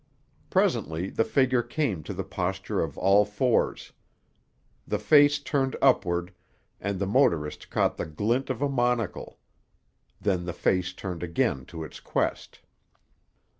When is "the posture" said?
2.15-2.81